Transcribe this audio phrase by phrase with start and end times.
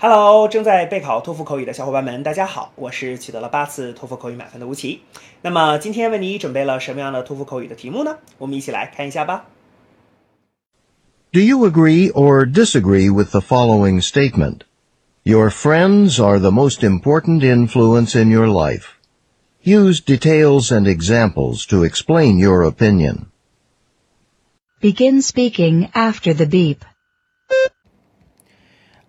[0.00, 5.00] Hello，正在备考托福口语的小伙伴们，大家好，我是取得了八次托福口语满分的吴奇。
[5.40, 8.18] 那么今天为你准备了什么样的托福口语的题目呢？
[8.38, 9.46] 我们一起来看一下吧。
[11.32, 14.60] Do you agree or disagree with the following statement?
[15.22, 18.94] Your friends are the most important influence in your life.
[19.64, 23.26] Use details and examples to explain your opinion.
[24.80, 26.84] Begin speaking after the beep.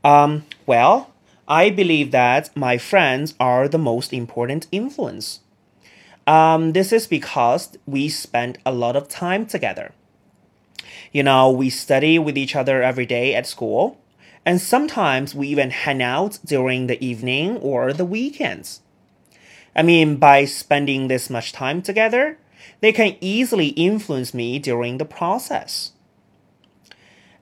[0.05, 1.11] Um, well,
[1.47, 5.41] I believe that my friends are the most important influence.
[6.27, 9.93] Um, this is because we spend a lot of time together.
[11.13, 13.99] You know, we study with each other every day at school,
[14.47, 18.81] and sometimes we even hang out during the evening or the weekends.
[19.75, 22.39] I mean, by spending this much time together,
[22.81, 25.92] they can easily influence me during the process.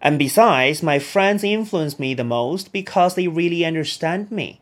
[0.01, 4.59] And besides, my friends influence me the most because they really understand me.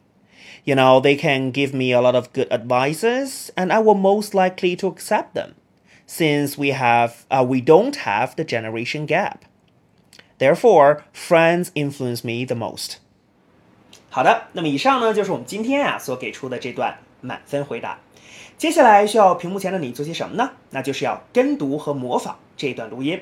[0.64, 4.34] You know, they can give me a lot of good advices, and I will most
[4.34, 5.56] likely to accept them,
[6.08, 9.44] since we have uh, we don't have the generation gap.
[10.38, 13.00] Therefore, friends influence me the most.
[14.10, 18.00] 好的，那么以上呢就是我们今天啊所给出的这段满分回答。
[18.58, 20.52] 接下来需要屏幕前的你做些什么呢？
[20.70, 23.22] 那就是要跟读和模仿这段录音。